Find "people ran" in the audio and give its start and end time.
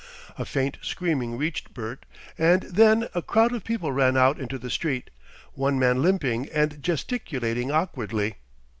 3.63-4.17